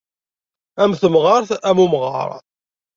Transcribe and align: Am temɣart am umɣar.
Am 0.81 0.91
temɣart 1.01 1.49
am 1.69 1.77
umɣar. 1.85 2.29